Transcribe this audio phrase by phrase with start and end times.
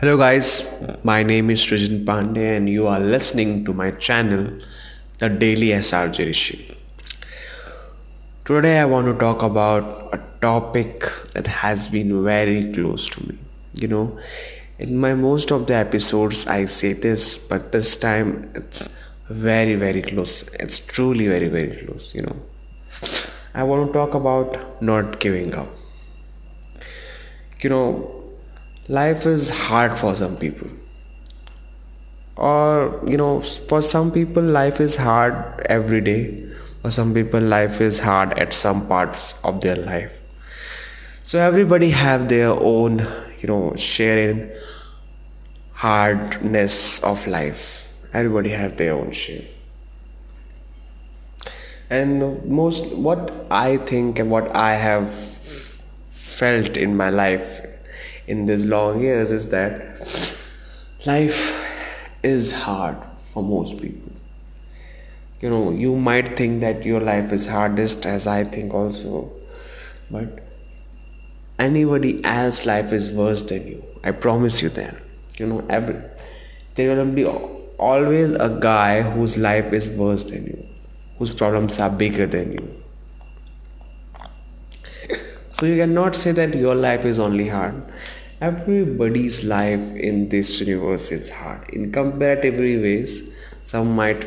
[0.00, 0.64] Hello, guys.
[1.04, 4.46] My name is Srijan Pandey, and you are listening to my channel,
[5.18, 6.74] The Daily SRJ Rishi.
[8.46, 13.36] Today, I want to talk about a topic that has been very close to me.
[13.74, 14.18] You know,
[14.78, 18.88] in my most of the episodes, I say this, but this time it's
[19.28, 20.44] very, very close.
[20.54, 22.14] It's truly very, very close.
[22.14, 22.36] You know,
[23.54, 25.68] I want to talk about not giving up.
[27.60, 28.19] You know,
[28.96, 30.68] life is hard for some people.
[32.36, 36.22] Or you know for some people life is hard every day.
[36.82, 40.10] For some people life is hard at some parts of their life.
[41.22, 42.98] So everybody have their own
[43.40, 44.50] you know sharing
[45.72, 47.86] hardness of life.
[48.12, 49.42] Everybody have their own share.
[51.90, 55.12] And most what i think and what i have
[56.10, 57.56] felt in my life
[58.34, 60.00] in these long years is that
[61.06, 61.38] life
[62.22, 62.96] is hard
[63.32, 64.12] for most people.
[65.40, 69.32] You know, you might think that your life is hardest, as I think also,
[70.10, 70.44] but
[71.58, 73.84] anybody else life is worse than you.
[74.04, 74.96] I promise you that.
[75.38, 75.96] You know, every
[76.74, 80.66] there will be always a guy whose life is worse than you,
[81.18, 82.76] whose problems are bigger than you.
[85.50, 87.82] So you cannot say that your life is only hard
[88.40, 91.68] everybody's life in this universe is hard.
[91.70, 93.22] In comparatively ways
[93.64, 94.24] some might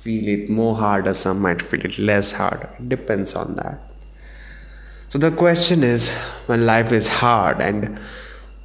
[0.00, 2.68] feel it more harder some might feel it less hard.
[2.88, 3.80] Depends on that.
[5.10, 6.10] So the question is
[6.46, 7.98] when life is hard and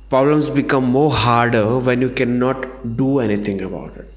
[0.10, 4.14] problems become more harder when you cannot do anything about it.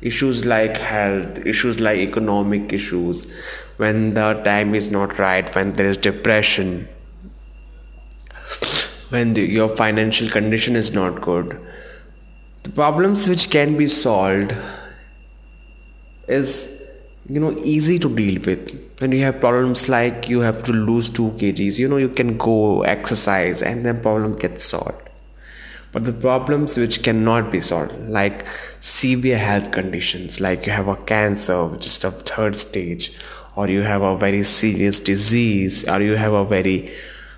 [0.00, 3.30] Issues like health issues like economic issues
[3.76, 6.88] when the time is not right when there is depression
[9.12, 11.60] when the, your financial condition is not good.
[12.62, 14.54] The problems which can be solved
[16.28, 16.68] is
[17.28, 18.72] you know easy to deal with.
[19.00, 22.36] When you have problems like you have to lose 2 kgs you know you can
[22.38, 25.08] go exercise and then problem gets solved.
[25.92, 28.46] But the problems which cannot be solved like
[28.80, 33.12] severe health conditions like you have a cancer which is the third stage
[33.56, 36.78] or you have a very serious disease or you have a very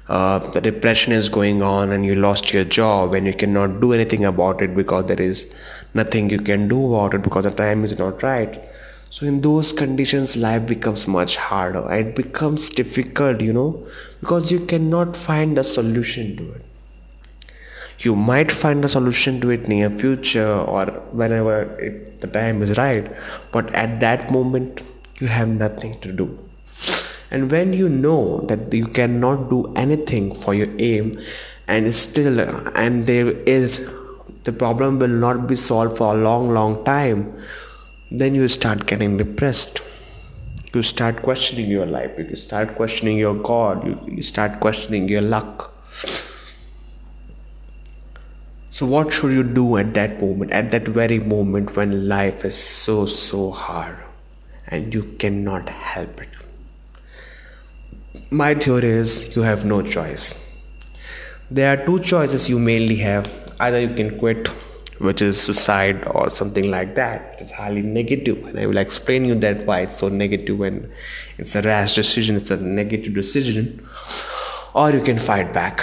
[0.09, 3.92] uh, the depression is going on and you lost your job and you cannot do
[3.92, 5.53] anything about it because there is
[5.94, 8.62] nothing you can do about it because the time is not right.
[9.09, 11.91] So in those conditions life becomes much harder.
[11.92, 13.87] It becomes difficult you know
[14.20, 16.65] because you cannot find a solution to it.
[18.00, 22.76] You might find a solution to it near future or whenever it, the time is
[22.76, 23.10] right
[23.53, 24.82] but at that moment
[25.21, 26.44] you have nothing to do
[27.31, 31.19] and when you know that you cannot do anything for your aim
[31.67, 32.41] and still
[32.77, 33.89] and there is
[34.45, 37.33] the problem will not be solved for a long long time
[38.11, 39.81] then you start getting depressed.
[40.73, 45.23] You start questioning your life you start questioning your god you, you start questioning your
[45.23, 45.73] luck.
[48.71, 52.57] So what should you do at that moment at that very moment when life is
[52.57, 53.97] so so hard
[54.67, 56.29] and you cannot help it
[58.34, 60.34] my theory is you have no choice.
[61.50, 63.31] There are two choices you mainly have.
[63.61, 64.49] Either you can quit,
[64.99, 67.37] which is suicide or something like that.
[67.41, 70.91] It's highly negative, and I will explain you that why it's so negative when
[71.39, 73.87] it's a rash decision, it's a negative decision.
[74.75, 75.81] Or you can fight back.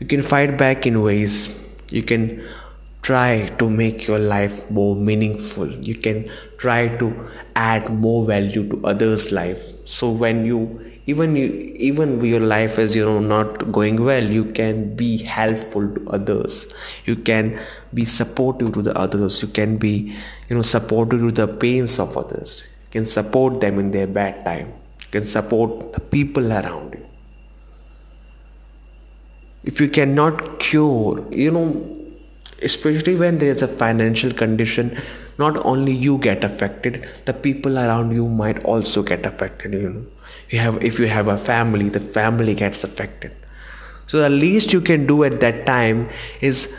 [0.00, 1.56] You can fight back in ways
[1.92, 2.44] you can
[3.02, 5.68] try to make your life more meaningful.
[5.68, 9.72] You can try to add more value to others life.
[9.84, 11.46] So when you even you
[11.88, 16.72] even your life is you know not going well you can be helpful to others.
[17.04, 17.58] You can
[17.92, 19.42] be supportive to the others.
[19.42, 20.14] You can be
[20.48, 22.62] you know supportive to the pains of others.
[22.62, 24.68] You can support them in their bad time.
[25.00, 27.06] You can support the people around you.
[29.64, 31.98] If you cannot cure you know
[32.62, 34.96] especially when there is a financial condition
[35.38, 40.06] not only you get affected the people around you might also get affected you know.
[40.50, 43.32] You have if you have a family the family gets affected.
[44.06, 46.10] So the least you can do at that time
[46.40, 46.74] is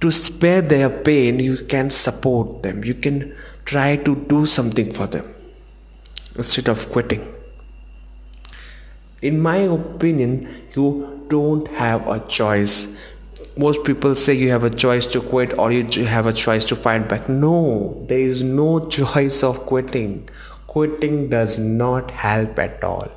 [0.00, 2.84] to spare their pain you can support them.
[2.84, 5.32] You can try to do something for them
[6.36, 7.32] instead of quitting.
[9.22, 12.88] In my opinion you don't have a choice
[13.56, 16.76] most people say you have a choice to quit or you have a choice to
[16.76, 17.28] fight back.
[17.28, 20.28] No, there is no choice of quitting.
[20.66, 23.08] Quitting does not help at all.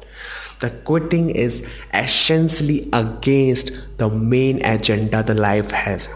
[0.60, 6.10] The quitting is essentially against the main agenda the life has.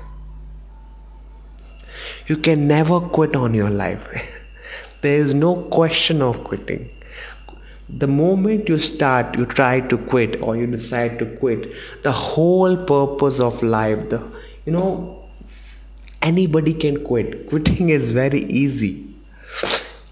[2.27, 4.01] You can never quit on your life.
[5.01, 6.89] there is no question of quitting.
[7.97, 11.73] The moment you start, you try to quit or you decide to quit,
[12.03, 14.21] the whole purpose of life, the
[14.65, 15.29] you know,
[16.21, 17.49] anybody can quit.
[17.49, 19.07] Quitting is very easy.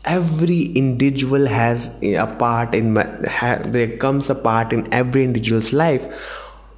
[0.06, 6.04] Every individual has a part in there comes a part in every individual's life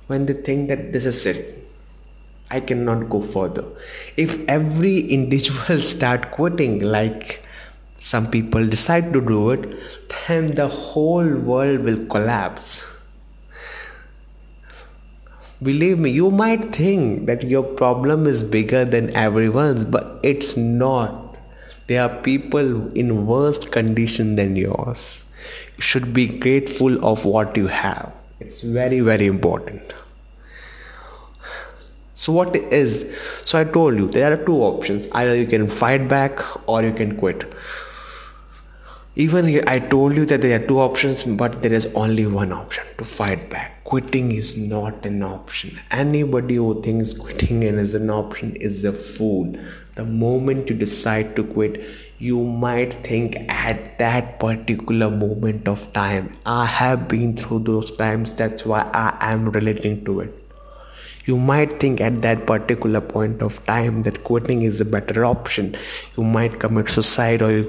[0.07, 1.57] when they think that this is it.
[2.49, 3.63] I cannot go further.
[4.17, 7.45] If every individual start quitting like
[8.09, 9.67] some people decide to do it
[10.27, 12.69] then the whole world will collapse
[15.69, 21.31] believe me you might think that your problem is bigger than everyone's but it's not
[21.91, 25.25] there are people in worse condition than yours.
[25.75, 28.13] You should be grateful of what you have.
[28.39, 29.81] It's very, very important.
[32.13, 32.93] So what is
[33.43, 35.07] so I told you there are two options.
[35.11, 36.39] Either you can fight back
[36.69, 37.43] or you can quit.
[39.15, 42.85] Even I told you that there are two options, but there is only one option
[42.97, 43.83] to fight back.
[43.83, 45.77] Quitting is not an option.
[45.91, 49.57] Anybody who thinks quitting is an option is a fool
[49.95, 51.83] the moment you decide to quit
[52.17, 58.33] you might think at that particular moment of time i have been through those times
[58.41, 60.37] that's why i am relating to it
[61.25, 65.75] you might think at that particular point of time that quitting is a better option
[66.17, 67.65] you might commit suicide or you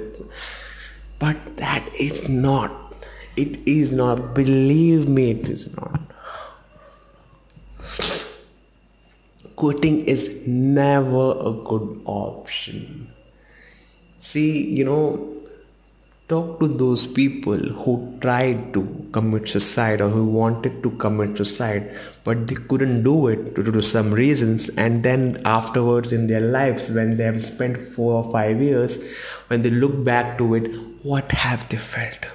[1.22, 2.96] but that is not
[3.36, 6.00] it is not believe me it is not
[9.62, 13.12] quitting is never a good option.
[14.18, 15.41] See, you know,
[16.32, 18.82] talk to those people who tried to
[19.12, 21.88] commit suicide or who wanted to commit suicide
[22.24, 24.68] but they couldn't do it due to some reasons.
[24.70, 28.98] And then afterwards in their lives when they have spent 4 or 5 years
[29.48, 30.70] when they look back to it
[31.02, 32.26] what have they felt?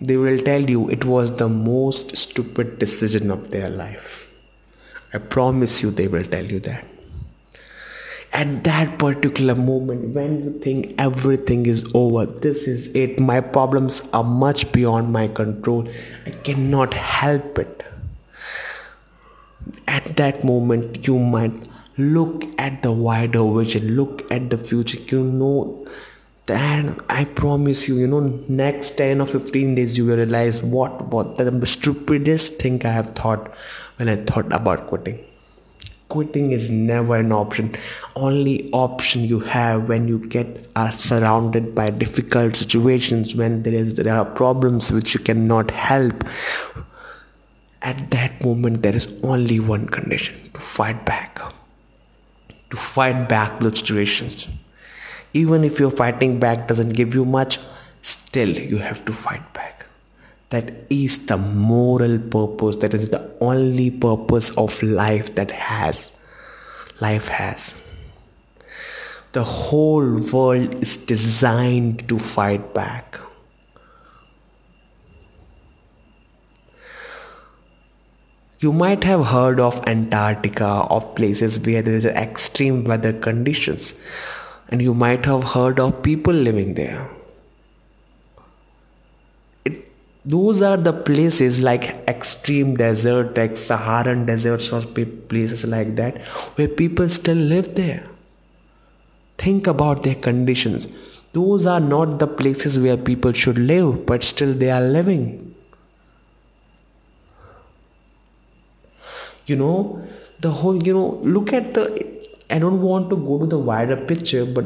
[0.00, 4.30] They will tell you it was the most stupid decision of their life.
[5.14, 6.84] I promise you, they will tell you that.
[8.38, 14.02] At that particular moment, when you think everything is over, this is it, my problems
[14.12, 15.88] are much beyond my control,
[16.26, 17.82] I cannot help it.
[19.88, 21.54] At that moment, you might
[21.96, 25.00] look at the wider vision, look at the future.
[25.00, 25.86] You know
[26.46, 31.00] then i promise you you know next 10 or 15 days you will realize what
[31.14, 33.52] what the stupidest thing i have thought
[33.96, 35.18] when i thought about quitting
[36.08, 37.74] quitting is never an option.
[38.14, 43.94] Only option you have when you get are surrounded by difficult situations when there is
[43.94, 46.24] there are problems which you cannot help.
[47.82, 51.40] At that moment there is only one condition to fight back.
[52.70, 54.48] To fight back those situations.
[55.34, 57.58] Even if your fighting back doesn't give you much
[58.06, 59.65] still you have to fight back
[60.50, 62.76] that is the moral purpose.
[62.76, 66.12] That is the only purpose of life that has.
[67.00, 67.80] Life has.
[69.32, 73.18] The whole world is designed to fight back.
[78.60, 83.92] You might have heard of Antarctica of places where there is extreme weather conditions.
[84.68, 87.10] And you might have heard of people living there.
[89.64, 89.92] It,
[90.26, 96.18] those are the places like extreme desert, like Saharan deserts, or places like that,
[96.56, 98.08] where people still live there.
[99.38, 100.88] Think about their conditions.
[101.32, 105.54] Those are not the places where people should live, but still they are living.
[109.46, 110.08] You know,
[110.40, 112.16] the whole, you know, look at the
[112.50, 114.64] I don't want to go to the wider picture, but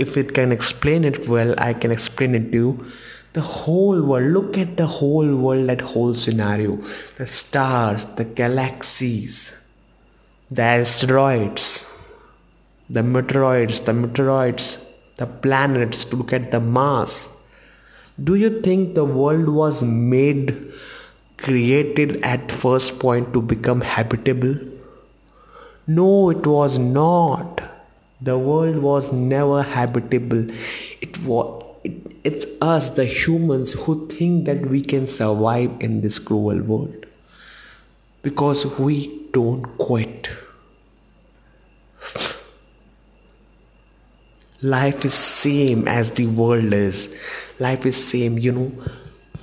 [0.00, 2.92] if it can explain it well, I can explain it to you.
[3.32, 6.80] The whole world, look at the whole world, that whole scenario
[7.16, 9.54] the stars, the galaxies,
[10.50, 11.88] the asteroids,
[12.88, 14.84] the meteoroids, the meteoroids,
[15.16, 17.28] the planets, to look at the Mars.
[18.22, 20.72] Do you think the world was made,
[21.36, 24.56] created at first point to become habitable?
[25.86, 27.62] No, it was not.
[28.20, 30.46] The world was never habitable.
[31.00, 36.18] It was it, it's us, the humans, who think that we can survive in this
[36.18, 37.06] cruel world
[38.22, 40.28] because we don't quit.
[44.62, 47.14] Life is same as the world is.
[47.58, 48.72] Life is same, you know.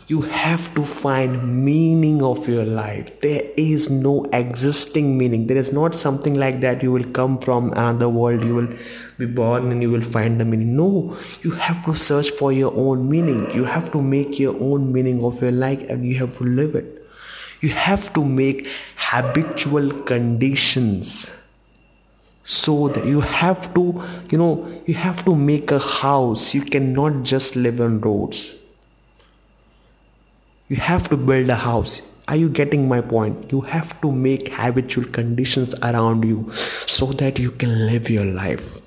[0.10, 3.20] You have to find meaning of your life.
[3.20, 5.48] There is no existing meaning.
[5.48, 8.70] There is not something like that you will come from another world you will
[9.18, 10.78] be born and you will find the meaning.
[10.78, 13.52] No you have to search for your own meaning.
[13.52, 16.76] You have to make your own meaning of your life and you have to live
[16.76, 17.06] it.
[17.60, 21.32] You have to make habitual conditions
[22.46, 26.56] so that you have to you know you have to make a house.
[26.56, 28.54] You cannot just live on roads
[30.70, 32.02] you have to build a house.
[32.28, 33.52] Are you getting my point?
[33.52, 36.52] You have to make habitual conditions around you
[36.86, 38.82] so that you can live your life.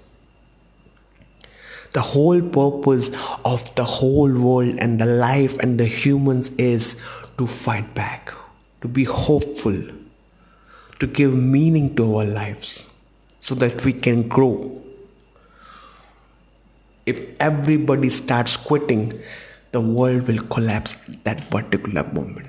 [1.93, 3.11] The whole purpose
[3.45, 6.97] of the whole world and the life and the humans is
[7.39, 8.33] to fight back
[8.83, 9.83] to be hopeful
[10.99, 12.93] to give meaning to our lives
[13.41, 14.83] so that we can grow.
[17.07, 19.19] If everybody starts quitting,
[19.73, 22.49] the world will collapse at that particular moment.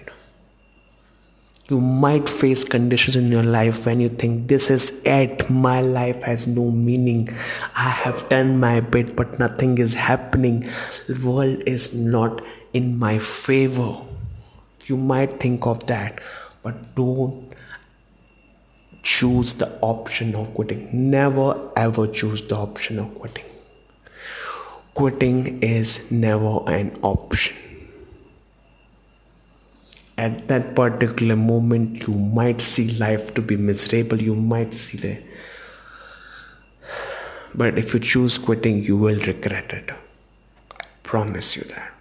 [1.69, 6.21] You might face conditions in your life when you think, This is it, my life
[6.23, 7.29] has no meaning.
[7.75, 10.67] I have done my bit, but nothing is happening.
[11.07, 12.41] The world is not
[12.73, 14.01] in my favor.
[14.85, 16.19] You might think of that,
[16.61, 17.53] but don't
[19.03, 20.89] choose the option of quitting.
[20.91, 23.50] Never ever choose the option of quitting.
[25.01, 27.58] Quitting is never an option.
[30.15, 35.17] At that particular moment, you might see life to be miserable, you might see the
[37.55, 39.89] but if you choose quitting, you will regret it.
[39.89, 41.93] I promise you that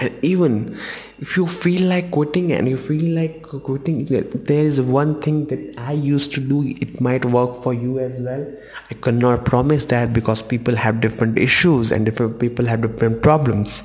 [0.00, 0.78] and even
[1.20, 5.78] if you feel like quitting and you feel like quitting there is one thing that
[5.78, 6.62] i used to do.
[6.66, 8.46] It might work for you as well.
[8.90, 13.82] I cannot promise that because people have different issues and different people have different problems.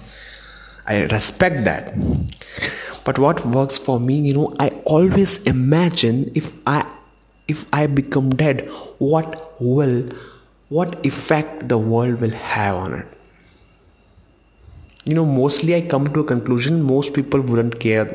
[0.88, 1.94] I respect that.
[3.04, 6.84] But what works for me you know i always imagine if i
[7.48, 8.68] if i become dead
[8.98, 10.10] what will
[10.70, 13.15] what effect the world will have on it
[15.06, 18.08] you know mostly i come to a conclusion most people wouldn't care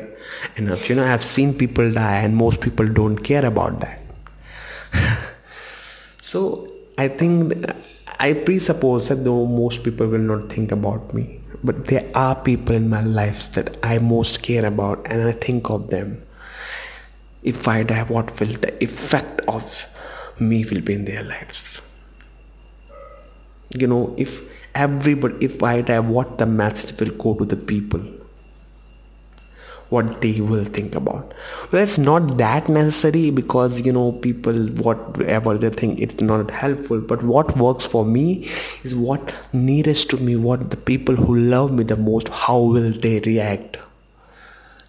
[0.57, 0.89] enough.
[0.89, 3.99] You know i've seen people die and most people don't care about that.
[6.21, 6.67] So
[6.97, 7.53] i think
[8.19, 12.75] i presuppose that though most people will not think about me but there are people
[12.75, 16.21] in my lives that i most care about and i think of them.
[17.43, 19.85] If i die what will the effect of
[20.39, 21.81] me will be in their lives?
[23.69, 24.41] You know if
[24.75, 28.01] everybody if i have what the message will go to the people?
[29.89, 31.33] What they will think about.
[31.71, 37.01] Well it's not that necessary because you know people whatever they think it's not helpful.
[37.01, 38.47] But what works for me
[38.83, 42.91] is what nearest to me what the people who love me the most how will
[42.91, 43.77] they react?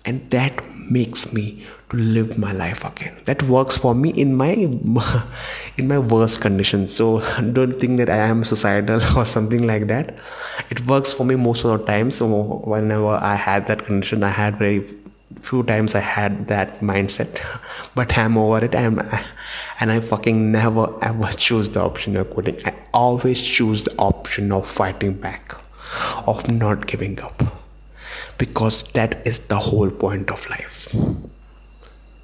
[0.04, 3.14] And that makes me to live my life again.
[3.24, 4.52] That works for me in my
[5.76, 6.88] in my worst condition.
[6.88, 7.20] So
[7.52, 10.14] don't think that i am suicidal or something like that.
[10.70, 12.10] It works for me most of the time.
[12.10, 12.26] So
[12.74, 14.84] whenever i had that condition i had very
[15.40, 17.42] few times i had that mindset.
[17.94, 18.74] But i'm over it.
[18.74, 19.00] I'm
[19.80, 22.60] and i fucking never ever choose the option of quitting.
[22.64, 25.54] I always choose the option of fighting back
[26.26, 27.44] of not giving up.
[28.38, 30.88] Because that is the whole point of life